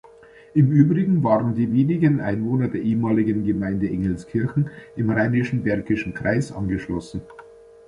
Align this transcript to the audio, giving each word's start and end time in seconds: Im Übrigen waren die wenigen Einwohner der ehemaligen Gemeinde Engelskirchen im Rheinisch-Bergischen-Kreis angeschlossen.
Im 0.55 0.71
Übrigen 0.71 1.23
waren 1.23 1.53
die 1.53 1.71
wenigen 1.71 2.21
Einwohner 2.21 2.69
der 2.69 2.81
ehemaligen 2.81 3.45
Gemeinde 3.45 3.87
Engelskirchen 3.87 4.71
im 4.95 5.11
Rheinisch-Bergischen-Kreis 5.11 6.51
angeschlossen. 6.51 7.21